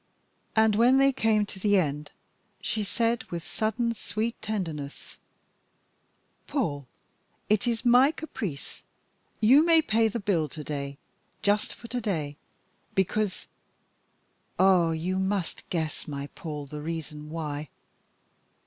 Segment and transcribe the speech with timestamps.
[0.55, 2.09] And when they came to the end
[2.59, 3.93] she said with sudden, tender
[4.73, 5.19] sweetness:
[6.47, 6.87] "Paul
[7.49, 8.81] it is my caprice
[9.41, 10.97] you may pay the bill to day
[11.43, 12.35] just for to day
[12.95, 13.45] because
[14.57, 14.89] Ah!
[14.89, 16.65] you must guess, my Paul!
[16.65, 17.69] the reason why!"